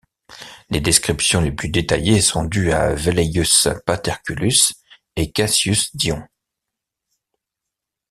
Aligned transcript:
Les 0.71 0.81
descriptions 0.81 1.41
les 1.41 1.51
plus 1.51 1.69
détaillées 1.69 2.21
sont 2.21 2.43
dues 2.43 2.71
à 2.71 2.95
Velleius 2.95 3.67
Paterculus 3.85 4.73
et 5.15 5.31
Cassius 5.31 5.95
Dion. 5.95 6.23